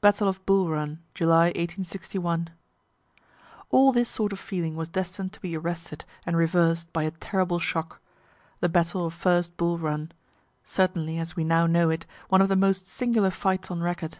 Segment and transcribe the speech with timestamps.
[0.00, 2.50] BATTLE OF BULL RUN, JULY, 1861
[3.70, 7.60] All this sort of feeling was destin'd to be arrested and revers'd by a terrible
[7.60, 8.00] shock
[8.58, 10.10] the battle of first Bull Run
[10.64, 14.18] certainly, as we now know it, one of the most singular fights on record.